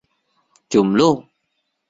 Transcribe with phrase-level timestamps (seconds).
[0.71, 1.17] จุ่มลูก